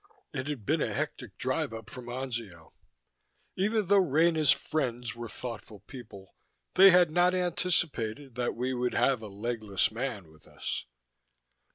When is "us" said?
10.47-10.85